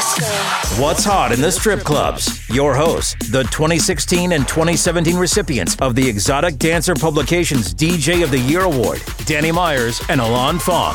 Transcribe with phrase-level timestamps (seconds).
[0.00, 2.48] What's hot in the strip clubs?
[2.48, 8.38] Your hosts, the 2016 and 2017 recipients of the Exotic Dancer Publications DJ of the
[8.38, 10.94] Year Award, Danny Myers and Alon Fong.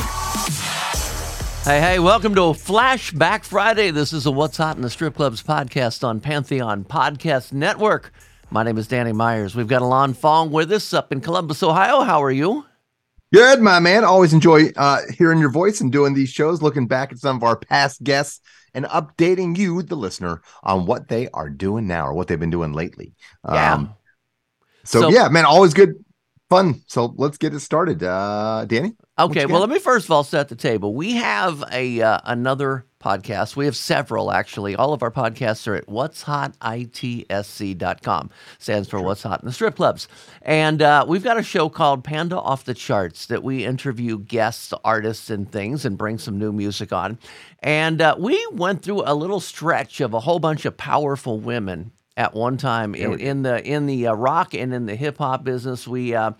[1.65, 3.91] Hey, hey, welcome to a Flashback Friday.
[3.91, 8.11] This is a What's Hot in the Strip Clubs podcast on Pantheon Podcast Network.
[8.49, 9.55] My name is Danny Myers.
[9.55, 12.01] We've got Alon Fong with us up in Columbus, Ohio.
[12.01, 12.65] How are you?
[13.35, 14.05] Good, my man.
[14.05, 17.43] Always enjoy uh, hearing your voice and doing these shows, looking back at some of
[17.43, 18.39] our past guests
[18.73, 22.49] and updating you, the listener, on what they are doing now or what they've been
[22.49, 23.13] doing lately.
[23.45, 23.73] Yeah.
[23.73, 23.93] Um,
[24.85, 25.95] so, So- yeah, man, always good
[26.49, 26.81] fun.
[26.87, 28.03] So let's get it started.
[28.03, 28.93] Uh, Danny?
[29.19, 30.93] Okay, well, let me first of all set the table.
[30.95, 33.55] We have a uh, another podcast.
[33.55, 34.75] We have several actually.
[34.75, 38.31] All of our podcasts are at what's hot itsc.com.
[38.57, 40.07] Stands for What's Hot in the Strip Clubs.
[40.41, 44.73] And uh, we've got a show called Panda Off the Charts that we interview guests,
[44.83, 47.19] artists, and things and bring some new music on.
[47.59, 51.91] And uh, we went through a little stretch of a whole bunch of powerful women
[52.17, 55.43] at one time in, in the in the uh, rock and in the hip hop
[55.43, 55.87] business.
[55.87, 56.31] We uh,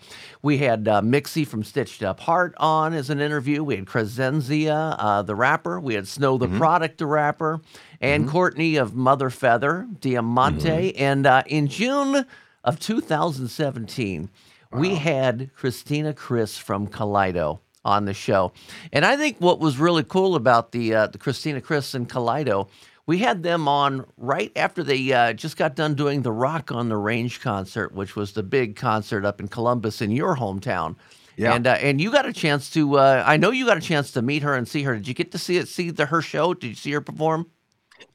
[0.42, 3.62] we had uh, Mixi from Stitched Up Heart on as an interview.
[3.62, 5.78] We had Crescenzia, uh, the rapper.
[5.78, 7.60] We had Snow Tha Product, the rapper,
[8.00, 10.96] and Courtney of Mother Feather, Diamante.
[10.96, 12.26] And uh, in June
[12.64, 14.30] of 2017,
[14.72, 18.52] we had Christina Chriss from Kaleido on the show.
[18.92, 22.68] And I think what was really cool about the uh, the Christina Chriss and Kaleido,
[23.06, 26.88] we had them on right after they uh, just got done doing the Rock on
[26.88, 30.96] the Range concert, which was the big concert up in Columbus in your hometown.
[31.36, 31.54] Yeah.
[31.54, 34.10] And uh, and you got a chance to uh, I know you got a chance
[34.12, 34.96] to meet her and see her.
[34.96, 36.54] Did you get to see it see the her show?
[36.54, 37.50] Did you see her perform?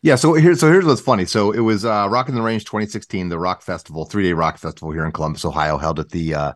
[0.01, 1.25] Yeah, so here's so here's what's funny.
[1.25, 4.57] So it was uh Rock in the Range 2016, the rock festival, three day rock
[4.57, 6.53] festival here in Columbus, Ohio, held at the uh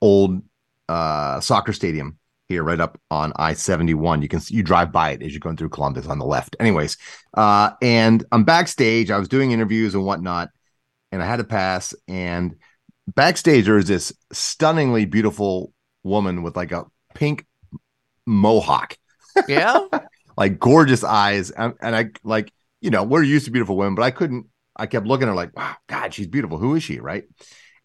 [0.00, 0.40] old
[0.88, 2.17] uh soccer stadium
[2.48, 4.22] here right up on I-71.
[4.22, 6.56] You can you drive by it as you're going through Columbus on the left.
[6.60, 6.96] Anyways,
[7.34, 10.48] uh and I'm backstage, I was doing interviews and whatnot,
[11.12, 12.56] and I had to pass, and
[13.14, 15.72] backstage there is this stunningly beautiful
[16.04, 17.46] woman with like a pink
[18.26, 18.96] mohawk
[19.46, 19.86] Yeah.
[20.36, 24.02] like gorgeous eyes and, and i like you know we're used to beautiful women but
[24.02, 27.00] i couldn't i kept looking at her like wow god she's beautiful who is she
[27.00, 27.24] right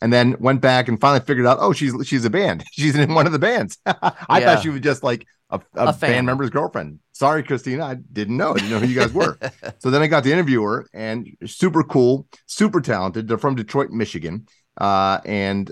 [0.04, 2.64] and then went back and finally figured out oh she's she's a band.
[2.74, 3.80] She's in one of the bands.
[3.86, 4.40] I Yeah.
[4.56, 6.12] thought she was just like a, a, A fan.
[6.12, 7.00] band member's girlfriend.
[7.14, 8.52] Sorry christina i didn't know.
[8.52, 9.38] I didn't know who you guys were.
[9.80, 13.28] So then i got to interview her and super cool super talented.
[13.28, 14.48] They're from detroit michigan.
[14.78, 15.72] Uh and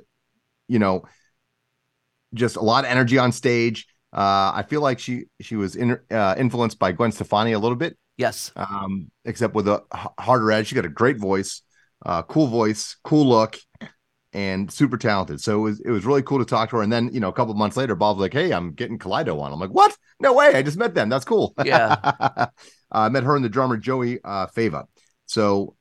[0.67, 1.03] you know
[2.33, 3.87] just a lot of energy on stage.
[4.13, 7.77] Uh, I feel like she she was in, uh, influenced by Gwen Stefani a little
[7.77, 8.51] bit, yes.
[8.57, 9.83] um, except with a
[10.19, 10.67] harder edge.
[10.67, 11.61] She got a great voice,
[12.05, 13.57] uh, cool voice, cool look,
[14.33, 15.41] and super talented.
[15.41, 16.81] So it was it was really cool to talk to her.
[16.81, 19.51] And then you know a couple months later, Bob's like, "Hey, I'm getting Kaleido on."
[19.51, 19.95] I'm like, "What?
[20.19, 20.53] No way!
[20.55, 21.09] I just met them.
[21.09, 21.95] That's cool." Yeah.
[22.03, 22.47] uh,
[22.91, 24.87] I met her and the drummer Joey uh, Fava.
[25.25, 25.75] So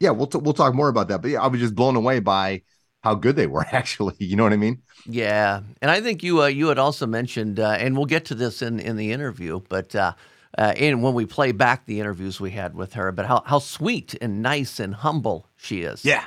[0.00, 1.22] yeah, we'll t- we'll talk more about that.
[1.22, 2.62] But yeah, I was just blown away by
[3.02, 3.64] how good they were.
[3.72, 4.82] Actually, you know what I mean?
[5.06, 8.34] Yeah, and I think you uh, you had also mentioned, uh, and we'll get to
[8.34, 10.14] this in in the interview, but uh,
[10.58, 13.58] uh, in when we play back the interviews we had with her, but how how
[13.58, 16.04] sweet and nice and humble she is.
[16.04, 16.24] Yeah.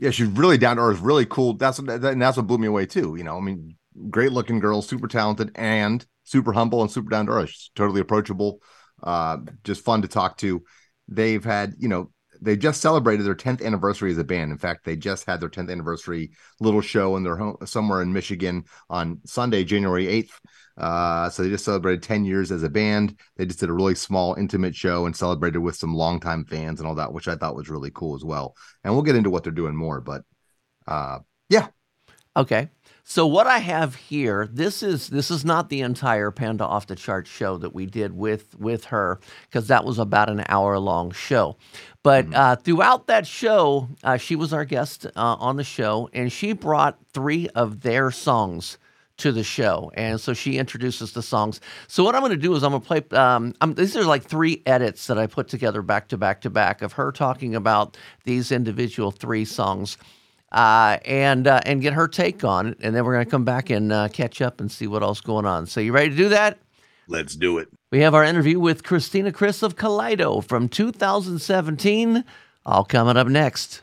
[0.00, 1.54] Yeah, she's really down to earth, really cool.
[1.54, 3.16] That's what and that's what blew me away too.
[3.16, 3.76] You know, I mean,
[4.08, 8.00] great looking girl, super talented, and super humble and super down to earth, She's totally
[8.00, 8.62] approachable,
[9.02, 10.64] uh, just fun to talk to.
[11.06, 14.50] They've had, you know, they just celebrated their 10th anniversary as a band.
[14.50, 18.12] In fact, they just had their 10th anniversary little show in their home somewhere in
[18.12, 20.32] Michigan on Sunday, January 8th.
[20.76, 23.18] Uh, so they just celebrated 10 years as a band.
[23.36, 26.88] They just did a really small, intimate show and celebrated with some longtime fans and
[26.88, 28.54] all that, which I thought was really cool as well.
[28.82, 30.22] And we'll get into what they're doing more, but
[30.86, 31.68] uh, yeah.
[32.36, 32.70] Okay.
[33.10, 36.94] So what I have here, this is this is not the entire Panda off the
[36.94, 39.18] chart show that we did with with her
[39.48, 41.56] because that was about an hour long show.
[42.04, 42.34] But mm-hmm.
[42.36, 46.52] uh, throughout that show, uh, she was our guest uh, on the show, and she
[46.52, 48.78] brought three of their songs
[49.16, 51.60] to the show, and so she introduces the songs.
[51.88, 53.18] So what I'm going to do is I'm going to play.
[53.18, 56.50] Um, I'm, these are like three edits that I put together back to back to
[56.50, 59.98] back of her talking about these individual three songs
[60.52, 63.44] uh, and uh, and get her take on it, and then we're going to come
[63.44, 65.66] back and uh, catch up and see what else going on.
[65.66, 66.58] So you ready to do that?
[67.06, 67.68] Let's do it.
[67.90, 72.24] We have our interview with Christina Chriss of Kaleido from 2017.
[72.64, 73.82] All coming up next.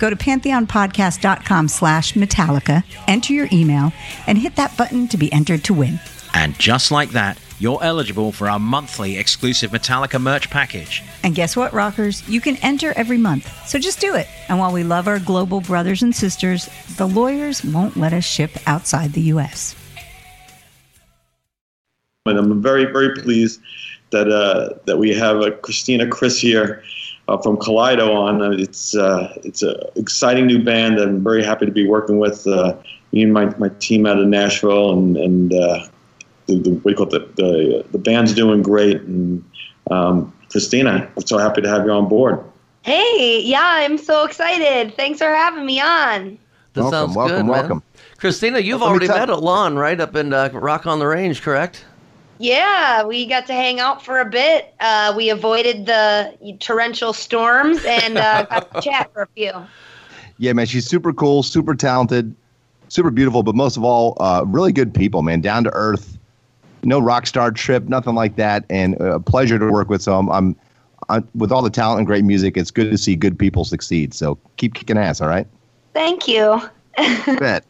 [0.00, 3.92] Go to pantheonpodcast.com slash Metallica, enter your email,
[4.26, 6.00] and hit that button to be entered to win.
[6.32, 11.02] And just like that, you're eligible for our monthly exclusive Metallica merch package.
[11.22, 12.26] And guess what, rockers?
[12.26, 13.52] You can enter every month.
[13.68, 14.26] So just do it.
[14.48, 18.52] And while we love our global brothers and sisters, the lawyers won't let us ship
[18.66, 19.76] outside the U.S.
[22.24, 23.60] And I'm very, very pleased
[24.12, 26.82] that uh, that we have uh, Christina Chriss here
[27.30, 28.42] uh, from Kaleido on.
[28.42, 30.98] Uh, it's uh, it's an exciting new band.
[30.98, 32.76] I'm very happy to be working with uh,
[33.12, 35.86] me and my, my team out of Nashville, and and uh,
[36.46, 37.36] the, the, what do you call it?
[37.36, 39.00] The, the, the band's doing great.
[39.02, 39.44] And
[39.90, 42.44] um, Christina, I'm so happy to have you on board.
[42.82, 44.94] Hey, yeah, I'm so excited.
[44.96, 46.38] Thanks for having me on.
[46.72, 47.76] That welcome, sounds welcome, good, welcome.
[47.78, 47.82] Man.
[48.16, 51.06] Christina, you've Let me already tell- met Alon, right, up in uh, Rock on the
[51.06, 51.84] Range, correct?
[52.40, 54.72] Yeah, we got to hang out for a bit.
[54.80, 59.52] Uh, we avoided the torrential storms and uh, got to chat for a few.
[60.38, 62.34] Yeah, man, she's super cool, super talented,
[62.88, 65.42] super beautiful, but most of all, uh, really good people, man.
[65.42, 66.16] Down to earth,
[66.82, 70.00] no rock star trip, nothing like that, and a pleasure to work with.
[70.00, 70.56] So I'm, I'm,
[71.10, 72.56] I'm with all the talent and great music.
[72.56, 74.14] It's good to see good people succeed.
[74.14, 75.46] So keep kicking ass, all right?
[75.92, 76.58] Thank you.
[77.38, 77.66] Bet.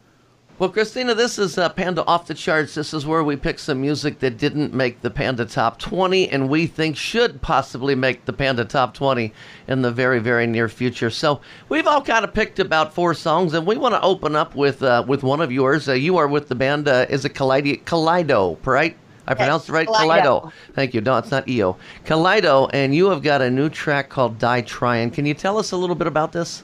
[0.61, 2.75] Well, Christina, this is uh, Panda Off the Charts.
[2.75, 6.49] This is where we pick some music that didn't make the Panda Top 20 and
[6.49, 9.33] we think should possibly make the Panda Top 20
[9.67, 11.09] in the very, very near future.
[11.09, 14.53] So we've all kind of picked about four songs, and we want to open up
[14.53, 15.89] with uh, with one of yours.
[15.89, 18.95] Uh, you are with the band, uh, is it Kaleido, Kaleido, right?
[19.25, 19.87] I pronounced it right?
[19.87, 20.43] Kaleido.
[20.43, 20.51] Kaleido.
[20.75, 21.01] Thank you.
[21.01, 21.75] No, it's not EO.
[22.05, 25.11] Kaleido, and you have got a new track called Die Tryin'.
[25.11, 26.61] Can you tell us a little bit about this?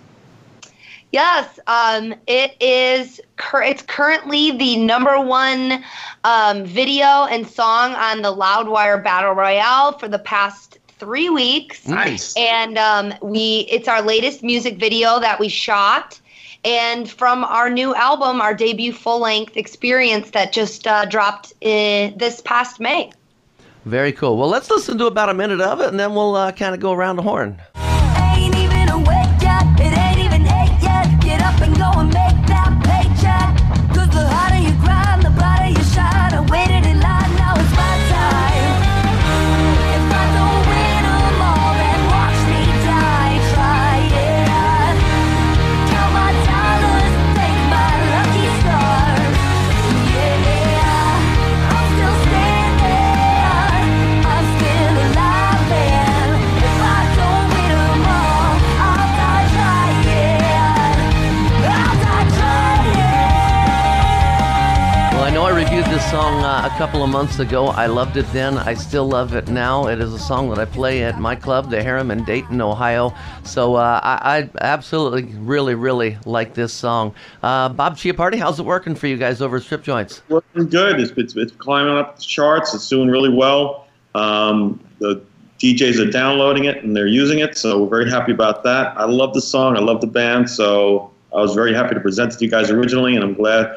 [1.11, 3.21] Yes, um, it is.
[3.37, 5.83] Cur- it's currently the number one
[6.23, 11.87] um, video and song on the Loudwire Battle Royale for the past three weeks.
[11.87, 12.35] Nice.
[12.35, 16.19] And um, we, it's our latest music video that we shot,
[16.65, 22.17] and from our new album, our debut full length experience that just uh, dropped in
[22.17, 23.11] this past May.
[23.85, 24.35] Very cool.
[24.35, 26.81] Well, let's listen to about a minute of it, and then we'll uh, kind of
[26.81, 27.61] go around the horn.
[66.87, 67.67] Couple of months ago.
[67.67, 68.57] I loved it then.
[68.57, 69.87] I still love it now.
[69.87, 73.13] It is a song that I play at my club, the Harem in Dayton, Ohio.
[73.43, 77.13] So uh, I, I absolutely, really, really like this song.
[77.43, 80.21] Uh, Bob Chiappardi, how's it working for you guys over at Strip Joints?
[80.29, 81.01] working good.
[81.01, 82.73] It's, it's, it's climbing up the charts.
[82.73, 83.85] It's doing really well.
[84.15, 85.21] Um, the
[85.59, 88.97] DJs are downloading it and they're using it, so we're very happy about that.
[88.97, 89.75] I love the song.
[89.75, 92.71] I love the band, so I was very happy to present it to you guys
[92.71, 93.75] originally, and I'm glad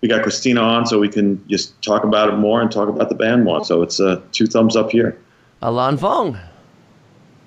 [0.00, 3.08] we got Christina on so we can just talk about it more and talk about
[3.08, 3.64] the band more.
[3.64, 5.18] So it's uh, two thumbs up here.
[5.62, 6.38] Alan Fong.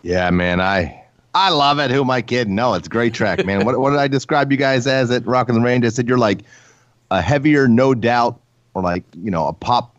[0.01, 1.03] Yeah, man, I
[1.33, 1.91] I love it.
[1.91, 2.55] Who am I kidding?
[2.55, 3.65] No, it's a great track, man.
[3.65, 5.85] what what did I describe you guys as at Rock in the Range?
[5.85, 6.41] I said you're like
[7.11, 8.39] a heavier, no doubt,
[8.73, 9.95] or like you know a pop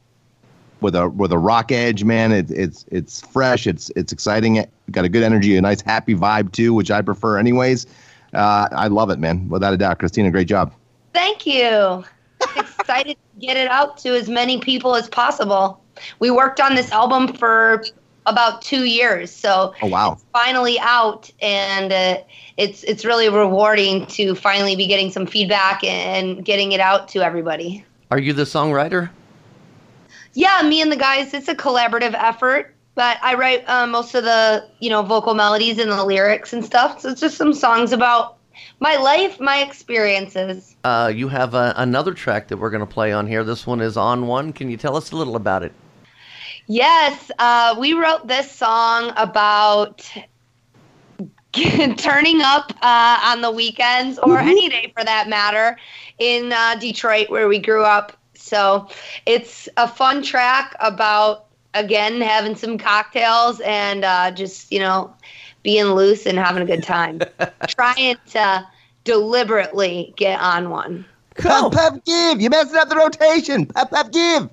[0.80, 2.32] with a with a rock edge, man.
[2.32, 3.66] It's it's it's fresh.
[3.66, 4.56] It's it's exciting.
[4.56, 7.86] It got a good energy, a nice happy vibe too, which I prefer anyways.
[8.32, 9.48] Uh, I love it, man.
[9.48, 10.72] Without a doubt, Christina, great job.
[11.12, 12.04] Thank you.
[12.56, 15.82] Excited to get it out to as many people as possible.
[16.18, 17.84] We worked on this album for
[18.26, 20.18] about two years, so Oh wow.
[20.32, 22.18] finally out, and uh,
[22.56, 27.20] it's it's really rewarding to finally be getting some feedback and getting it out to
[27.22, 27.84] everybody.
[28.10, 29.10] Are you the songwriter?
[30.34, 32.74] Yeah, me and the guys, it's a collaborative effort.
[32.94, 36.64] But I write uh, most of the, you know, vocal melodies and the lyrics and
[36.64, 37.00] stuff.
[37.00, 38.36] So it's just some songs about
[38.80, 40.76] my life, my experiences.
[40.84, 43.44] Uh, you have uh, another track that we're going to play on here.
[43.44, 44.52] This one is on one.
[44.52, 45.72] Can you tell us a little about it?
[46.66, 50.08] Yes, uh, we wrote this song about
[51.96, 55.76] turning up uh, on the weekends or any day for that matter
[56.18, 58.16] in uh, Detroit where we grew up.
[58.34, 58.88] So
[59.26, 65.12] it's a fun track about, again, having some cocktails and uh, just, you know,
[65.62, 67.20] being loose and having a good time.
[67.68, 68.66] Trying to
[69.04, 71.04] deliberately get on one.
[71.36, 71.70] Pep, oh.
[71.70, 72.40] pep, give.
[72.40, 73.66] You're messing up the rotation.
[73.66, 74.50] Pep, pep, give.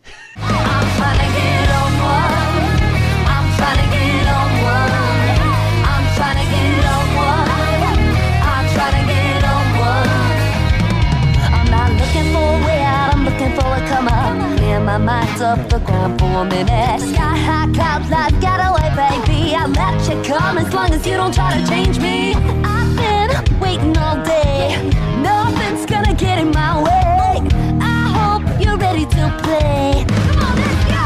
[15.00, 17.02] My mind off the ground for a minute.
[17.02, 19.54] Sky high clouds, life got away, baby.
[19.56, 22.34] I let you come as long as you don't try to change me.
[22.64, 24.90] I've been waiting all day.
[25.22, 27.48] Nothing's gonna get in my way.
[27.80, 30.06] I hope you're ready to play.
[30.08, 31.04] Come on, let's go.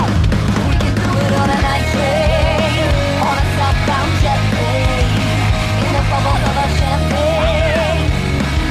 [0.67, 2.30] We can do it on a night train,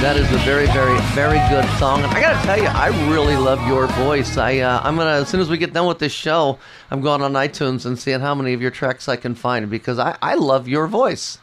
[0.01, 2.03] That is a very, very, very good song.
[2.03, 4.39] And I got to tell you, I really love your voice.
[4.39, 6.59] I, uh, I'm gonna as soon as we get done with this show,
[6.91, 9.99] I'm going on iTunes and seeing how many of your tracks I can find because
[9.99, 11.37] I, I love your voice.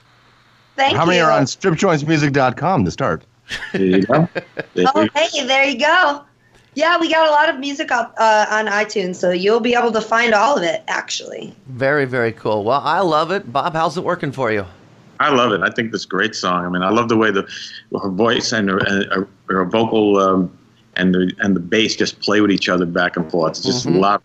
[0.75, 3.23] Thank How many are on stripjointsmusic.com to start?
[3.73, 4.27] There you go.
[4.95, 6.23] Oh, hey, there you go.
[6.73, 9.91] Yeah, we got a lot of music up uh, on iTunes, so you'll be able
[9.91, 11.55] to find all of it, actually.
[11.67, 12.63] Very, very cool.
[12.63, 13.53] Well, I love it.
[13.53, 14.65] Bob, how's it working for you?
[15.19, 15.61] I love it.
[15.61, 16.65] I think this is a great song.
[16.65, 17.47] I mean, I love the way the
[18.01, 20.55] her voice and her, and her, her vocal um,
[20.95, 23.51] and the and the bass just play with each other back and forth.
[23.51, 23.95] It's just Mhm.
[23.95, 24.23] a lot.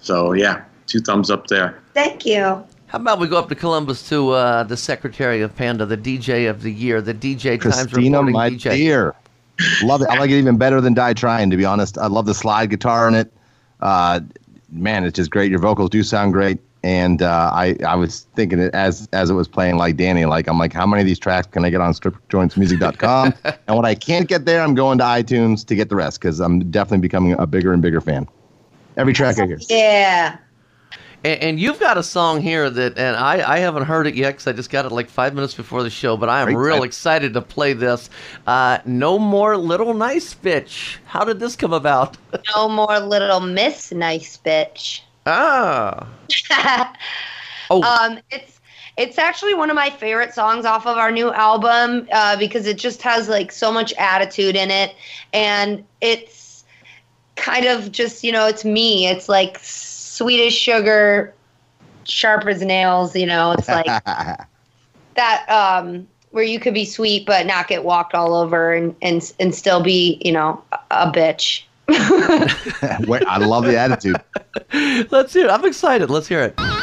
[0.00, 1.78] So yeah, two thumbs up there.
[1.94, 2.42] Thank you.
[2.86, 6.48] How about we go up to Columbus to uh, the Secretary of Panda, the DJ
[6.48, 8.76] of the Year, the DJ Times Christina, reporting my DJ.
[8.76, 9.14] dear.
[9.82, 10.08] love it.
[10.10, 11.98] I like it even better than Die Tryin', to be honest.
[11.98, 13.32] I love the slide guitar in it.
[13.80, 14.20] Uh,
[14.70, 15.50] man, it's just great.
[15.50, 16.58] Your vocals do sound great.
[16.84, 20.46] And uh, I, I was thinking it as as it was playing like Danny, like
[20.46, 23.34] I'm like, how many of these tracks can I get on stripjointsmusic.com?
[23.44, 26.40] and when I can't get there, I'm going to iTunes to get the rest because
[26.40, 28.28] I'm definitely becoming a bigger and bigger fan.
[28.98, 29.58] Every track I hear.
[29.70, 30.36] Yeah.
[31.24, 34.32] And, and you've got a song here that, and I, I haven't heard it yet
[34.32, 36.74] because I just got it like five minutes before the show, but I am Great.
[36.74, 38.10] real excited to play this.
[38.46, 40.98] Uh, no More Little Nice Bitch.
[41.06, 42.18] How did this come about?
[42.54, 45.00] No more little Miss Nice Bitch.
[45.26, 46.08] Ah.
[47.70, 47.82] Oh.
[47.82, 48.60] Um, it's
[48.96, 52.78] it's actually one of my favorite songs off of our new album uh, because it
[52.78, 54.94] just has like so much attitude in it,
[55.32, 56.64] and it's
[57.36, 59.06] kind of just you know it's me.
[59.06, 61.34] It's like sweet as sugar,
[62.04, 63.16] sharp as nails.
[63.16, 63.86] You know, it's like
[65.14, 69.32] that um, where you could be sweet but not get walked all over and and
[69.40, 71.62] and still be you know a, a bitch.
[73.06, 74.16] Wait, I love the attitude.
[75.10, 75.50] Let's hear it.
[75.50, 76.10] I'm excited.
[76.10, 76.73] Let's hear it.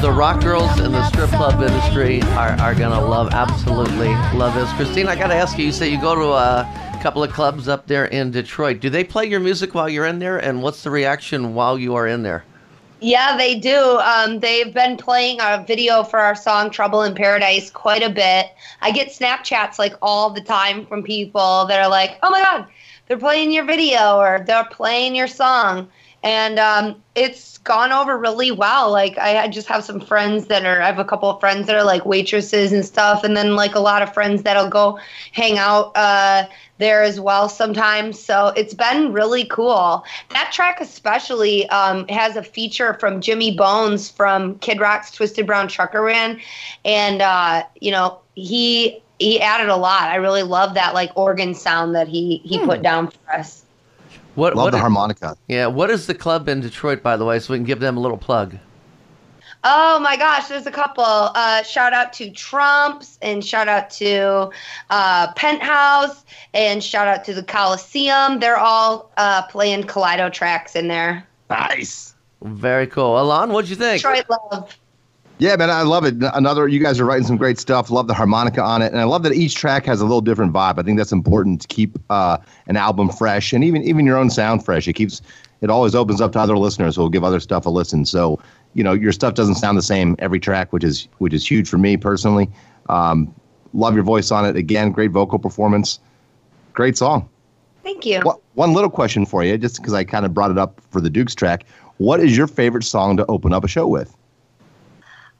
[0.00, 4.70] The, rock girls in the strip club industry are, are to love, absolutely love this.
[4.74, 7.68] Christine, I got to ask you, you say you go to a couple of clubs
[7.68, 8.80] up there in Detroit.
[8.80, 10.38] Do they play your music while you're in there?
[10.38, 12.44] And what's the reaction while you are in there?
[13.00, 13.98] Yeah, they do.
[13.98, 18.46] Um, they've been playing our video for our song Trouble in Paradise quite a bit.
[18.80, 22.66] I get Snapchats like all the time from people that are like, oh my God,
[23.06, 25.88] they're playing your video or they're playing your song.
[26.22, 28.90] And um, it's gone over really well.
[28.90, 31.76] Like, I just have some friends that are, I have a couple of friends that
[31.76, 33.22] are like waitresses and stuff.
[33.22, 34.98] And then, like, a lot of friends that'll go
[35.32, 38.18] hang out uh, there as well sometimes.
[38.18, 40.04] So it's been really cool.
[40.30, 45.68] That track, especially, um, has a feature from Jimmy Bones from Kid Rock's Twisted Brown
[45.68, 46.40] Trucker Band.
[46.84, 49.02] And, uh, you know, he.
[49.20, 50.04] He added a lot.
[50.04, 53.64] I really love that like organ sound that he he put down for us.
[54.38, 55.36] What, Love what the is- harmonica.
[55.48, 57.96] Yeah, what is the club in Detroit, by the way, so we can give them
[57.96, 58.56] a little plug?
[59.64, 61.02] Oh my gosh, there's a couple.
[61.04, 64.50] Uh, shout out to Trumpps and shout out to
[64.90, 66.24] uh, Penthouse
[66.54, 68.38] and shout out to the Coliseum.
[68.38, 71.26] They're all uh, playing Kaleido tracks in there.
[71.50, 72.14] Nice.
[72.42, 73.20] Very cool.
[73.20, 74.00] Alon, what'd you think?
[74.00, 74.78] Detroit love.
[75.40, 76.16] Yeah, man, I love it.
[76.34, 77.90] Another, you guys are writing some great stuff.
[77.90, 80.52] Love the harmonica on it, and I love that each track has a little different
[80.52, 80.80] vibe.
[80.80, 84.30] I think that's important to keep uh, an album fresh, and even even your own
[84.30, 84.88] sound fresh.
[84.88, 85.22] It keeps
[85.60, 88.04] it always opens up to other listeners who will give other stuff a listen.
[88.04, 88.40] So,
[88.74, 91.68] you know, your stuff doesn't sound the same every track, which is which is huge
[91.68, 92.50] for me personally.
[92.88, 93.32] Um,
[93.74, 94.56] love your voice on it.
[94.56, 96.00] Again, great vocal performance.
[96.72, 97.28] Great song.
[97.84, 98.20] Thank you.
[98.20, 101.00] What, one little question for you, just because I kind of brought it up for
[101.00, 101.64] the Dukes track.
[101.98, 104.14] What is your favorite song to open up a show with?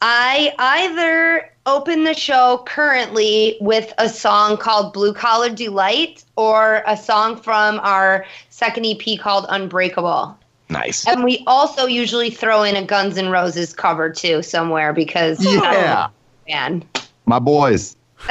[0.01, 6.97] I either open the show currently with a song called Blue Collar Delight or a
[6.97, 10.39] song from our second EP called Unbreakable.
[10.71, 11.07] Nice.
[11.07, 16.09] And we also usually throw in a Guns N' Roses cover too somewhere because Yeah.
[16.49, 16.85] man.
[17.27, 17.97] My boys.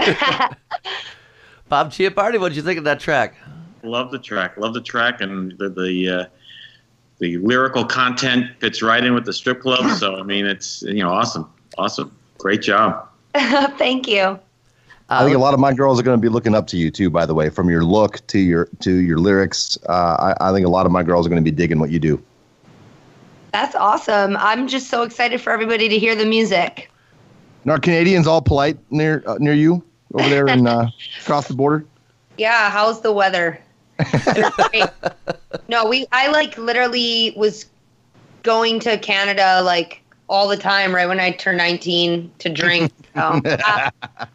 [1.70, 3.36] Bob Chiappardi, what'd you think of that track?
[3.84, 4.58] Love the track.
[4.58, 6.26] Love the track, and the the uh,
[7.20, 9.98] the lyrical content fits right in with the strip club.
[9.98, 13.08] So I mean, it's you know awesome, awesome, great job.
[13.78, 14.40] Thank you.
[15.10, 16.92] I think a lot of my girls are going to be looking up to you
[16.92, 17.10] too.
[17.10, 20.66] By the way, from your look to your to your lyrics, uh, I, I think
[20.66, 22.22] a lot of my girls are going to be digging what you do.
[23.54, 24.36] That's awesome.
[24.38, 26.92] I'm just so excited for everybody to hear the music.
[27.64, 29.82] And are Canadians all polite near uh, near you
[30.14, 30.88] over there and uh,
[31.22, 31.86] across the border?
[32.38, 33.62] Yeah, how's the weather?
[35.70, 37.66] No, we I like literally was
[38.44, 42.92] going to Canada like all the time right when I turned 19 to drink.
[43.18, 43.90] So, uh,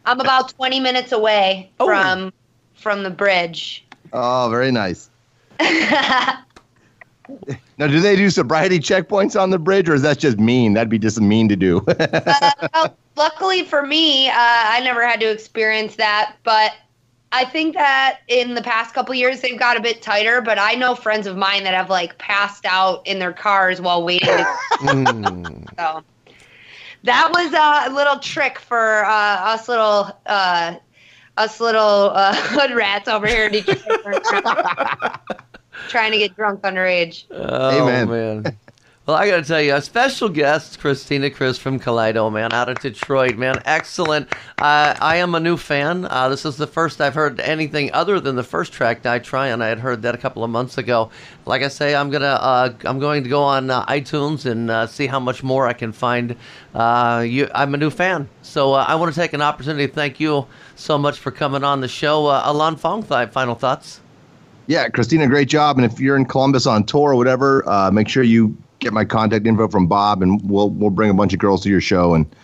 [0.05, 2.33] I'm about 20 minutes away from
[2.73, 3.85] from the bridge.
[4.11, 5.09] Oh, very nice.
[7.77, 10.73] Now, do they do sobriety checkpoints on the bridge, or is that just mean?
[10.73, 11.83] That'd be just mean to do.
[11.99, 16.73] uh, well, luckily for me, uh, I never had to experience that, but
[17.33, 20.39] I think that in the past couple years they've got a bit tighter.
[20.39, 24.03] But I know friends of mine that have like passed out in their cars while
[24.03, 24.27] waiting.
[24.27, 24.57] To-
[25.79, 26.03] so
[27.03, 30.75] that was uh, a little trick for uh, us little uh,
[31.35, 34.23] us little uh, hood rats over here in Detroit.
[35.89, 37.25] trying to get drunk underage.
[37.31, 38.09] Oh, Amen.
[38.09, 38.57] man.
[39.05, 42.69] Well, I got to tell you, a special guest, Christina Chriss from Kaleido, man, out
[42.69, 43.61] of Detroit, man.
[43.65, 44.29] Excellent.
[44.57, 46.05] Uh, I am a new fan.
[46.05, 49.61] Uh, this is the first I've heard anything other than the first track, Die Tryin'.
[49.61, 51.09] I had heard that a couple of months ago.
[51.45, 54.87] Like I say, I'm gonna, uh, I'm going to go on uh, iTunes and uh,
[54.87, 56.37] see how much more I can find.
[56.73, 60.21] Uh, you, I'm a new fan, so I want to take an opportunity to thank
[60.21, 62.27] you so much for coming on the show.
[62.27, 63.99] Alon Fong, final thoughts.
[64.67, 65.77] Yeah, Christina, great job.
[65.77, 69.47] And if you're in Columbus on tour or whatever, make sure you get my contact
[69.47, 72.35] info from Bob, and we'll we'll bring a bunch of girls to your show, and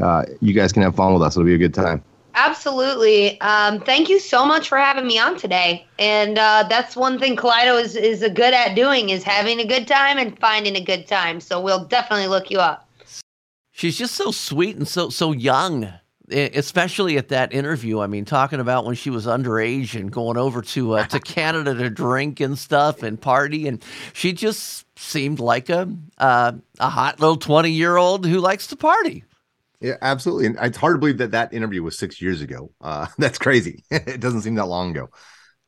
[0.00, 1.36] uh, you guys can have fun with us.
[1.36, 2.02] It'll be a good time.
[2.36, 3.40] Absolutely.
[3.40, 5.86] Um, thank you so much for having me on today.
[6.00, 9.66] And uh, that's one thing Kaleido is is a good at doing is having a
[9.66, 11.40] good time and finding a good time.
[11.40, 12.88] So we'll definitely look you up.
[13.70, 15.92] She's just so sweet and so so young,
[16.34, 18.00] especially at that interview.
[18.00, 21.74] I mean, talking about when she was underage and going over to uh, to Canada
[21.74, 27.20] to drink and stuff and party, and she just seemed like a uh, a hot
[27.20, 29.24] little twenty year old who likes to party.
[29.80, 30.46] Yeah, absolutely.
[30.46, 32.70] And it's hard to believe that that interview was six years ago.
[32.80, 33.84] Uh, that's crazy.
[33.90, 35.10] it doesn't seem that long ago.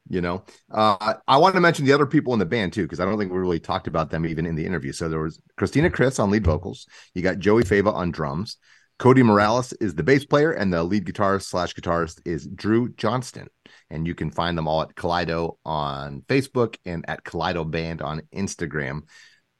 [0.08, 3.00] You know, uh, I wanted to mention the other people in the band too, because
[3.00, 4.92] I don't think we really talked about them even in the interview.
[4.92, 6.86] So there was Christina Chriss on lead vocals.
[7.12, 8.56] You got Joey Fava on drums.
[8.98, 13.48] Cody Morales is the bass player, and the lead guitarist slash guitarist is Drew Johnston.
[13.90, 18.22] And you can find them all at Kaleido on Facebook and at Kaleido Band on
[18.34, 19.02] Instagram.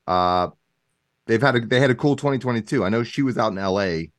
[0.06, 0.48] Uh,
[1.26, 2.84] they've had a they had a cool 2022.
[2.84, 4.10] I know she was out in LA.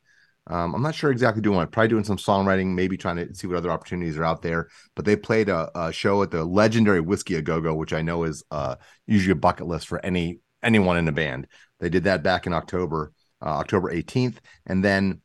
[0.46, 3.46] Um, I'm not sure exactly doing what, probably doing some songwriting, maybe trying to see
[3.46, 4.68] what other opportunities are out there.
[4.94, 8.02] But they played a, a show at the legendary Whisky a Go Go, which I
[8.02, 8.76] know is uh,
[9.06, 11.48] usually a bucket list for any anyone in a band.
[11.80, 15.20] They did that back in October, uh, October 18th, and then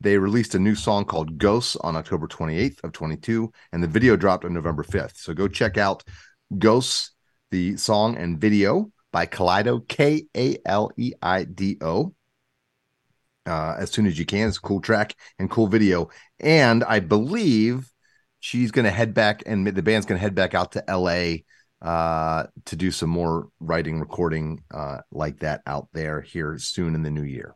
[0.00, 4.16] they released a new song called Ghosts on October 28th of 22, and the video
[4.16, 5.16] dropped on November 5th.
[5.16, 6.04] So go check out
[6.58, 7.12] Ghosts,
[7.50, 12.14] the song and video by Kaleido, K A L E I D O.
[13.46, 16.10] Uh, as soon as you can, it's a cool track and cool video.
[16.40, 17.90] And I believe
[18.40, 21.44] she's going to head back, and the band's going to head back out to LA
[21.86, 27.02] uh, to do some more writing, recording uh, like that out there here soon in
[27.02, 27.54] the new year.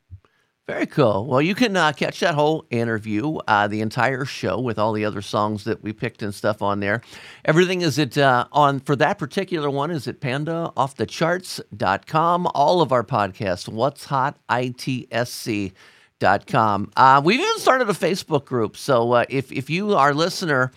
[0.68, 1.26] Very cool.
[1.26, 5.04] Well, you can uh, catch that whole interview, uh, the entire show with all the
[5.04, 7.02] other songs that we picked and stuff on there.
[7.44, 12.46] Everything is it uh, on for that particular one is at pandaoffthecharts.com.
[12.54, 15.72] All of our podcasts, What's Hot ITSC.
[16.20, 16.92] Dot com.
[16.98, 18.76] Uh, we've even started a Facebook group.
[18.76, 20.70] So uh, if, if you, our listener,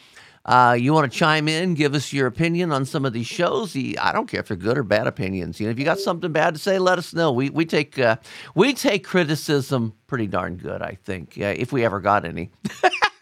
[0.46, 3.76] uh, you want to chime in, give us your opinion on some of these shows.
[3.76, 5.60] I don't care if they're good or bad opinions.
[5.60, 7.32] You know, if you got something bad to say, let us know.
[7.32, 8.18] We we take uh,
[8.54, 10.82] we take criticism pretty darn good.
[10.82, 12.52] I think uh, if we ever got any.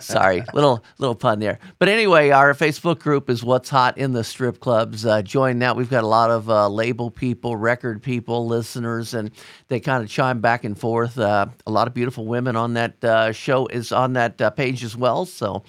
[0.00, 1.58] Sorry, little little pun there.
[1.78, 5.06] But anyway, our Facebook group is What's Hot in the Strip Clubs.
[5.06, 5.76] Uh, join that.
[5.76, 9.30] We've got a lot of uh, label people, record people, listeners, and
[9.68, 11.18] they kind of chime back and forth.
[11.18, 14.84] Uh, a lot of beautiful women on that uh, show is on that uh, page
[14.84, 15.24] as well.
[15.24, 15.62] So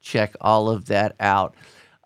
[0.00, 1.54] check all of that out.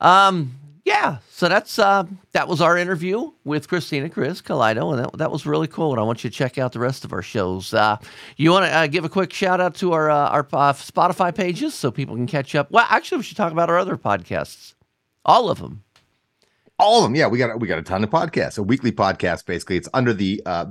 [0.01, 5.19] Um, yeah, so that's uh, that was our interview with Christina Chriss Kaleido, and that,
[5.19, 5.93] that was really cool.
[5.93, 7.73] And I want you to check out the rest of our shows.
[7.73, 7.99] Uh,
[8.37, 11.33] you want to uh, give a quick shout out to our uh, our uh, Spotify
[11.33, 12.71] pages so people can catch up.
[12.73, 14.75] Well, actually, we should talk about our other podcasts,
[15.25, 15.85] all of them.
[16.81, 17.29] All of them, yeah.
[17.29, 19.47] We got we got a ton of podcasts, a weekly podcast.
[19.47, 20.67] Basically, it's under the uh,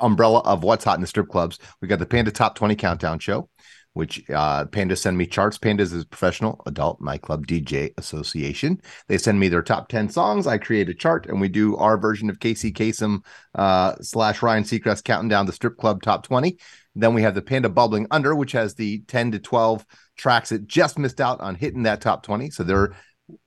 [0.00, 1.60] umbrella of what's hot in the strip clubs.
[1.80, 3.48] We got the Panda Top Twenty Countdown Show,
[3.94, 5.58] which uh, Panda send me charts.
[5.58, 8.80] Pandas is professional adult nightclub DJ association.
[9.08, 10.46] They send me their top ten songs.
[10.46, 13.24] I create a chart, and we do our version of Casey Kasem
[13.54, 16.58] uh, slash Ryan Seacrest counting down the strip club top twenty.
[16.94, 19.84] Then we have the Panda Bubbling Under, which has the ten to twelve
[20.16, 22.50] tracks that just missed out on hitting that top twenty.
[22.50, 22.94] So they're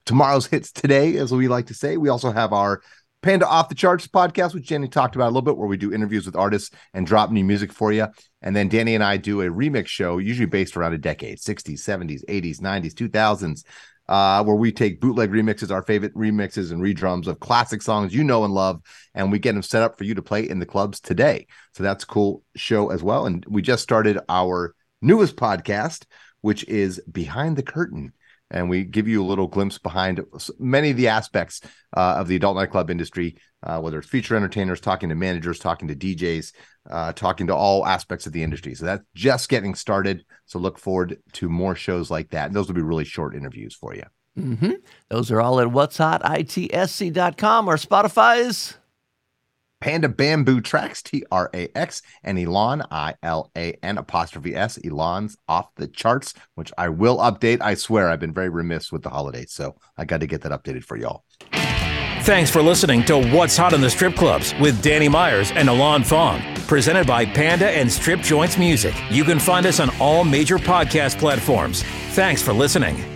[0.04, 1.96] tomorrow's hits today, as we like to say.
[1.96, 2.82] We also have our
[3.26, 5.92] Panda Off the Charts podcast, which Jenny talked about a little bit, where we do
[5.92, 8.06] interviews with artists and drop new music for you.
[8.40, 11.80] And then Danny and I do a remix show, usually based around a decade 60s,
[11.80, 13.64] 70s, 80s, 90s, 2000s,
[14.08, 18.22] uh, where we take bootleg remixes, our favorite remixes and redrums of classic songs you
[18.22, 18.80] know and love,
[19.12, 21.48] and we get them set up for you to play in the clubs today.
[21.74, 23.26] So that's a cool show as well.
[23.26, 26.04] And we just started our newest podcast,
[26.42, 28.12] which is Behind the Curtain
[28.50, 30.24] and we give you a little glimpse behind
[30.58, 31.60] many of the aspects
[31.96, 35.88] uh, of the adult nightclub industry, uh, whether it's feature entertainers, talking to managers, talking
[35.88, 36.52] to DJs,
[36.90, 38.74] uh, talking to all aspects of the industry.
[38.74, 40.24] So that's just getting started.
[40.46, 42.46] So look forward to more shows like that.
[42.46, 44.04] And those will be really short interviews for you.
[44.38, 44.72] Mm-hmm.
[45.08, 48.76] Those are all at what's hot, itsc.com or Spotify's.
[49.80, 54.78] Panda Bamboo Tracks, T R A X, and Ilan, I L A N apostrophe S.
[54.78, 57.60] Ilan's off the charts, which I will update.
[57.60, 60.52] I swear I've been very remiss with the holidays, so I got to get that
[60.52, 61.24] updated for y'all.
[62.22, 66.02] Thanks for listening to What's Hot in the Strip Clubs with Danny Myers and Alon
[66.02, 68.94] Fong, presented by Panda and Strip Joints Music.
[69.10, 71.84] You can find us on all major podcast platforms.
[72.14, 73.15] Thanks for listening.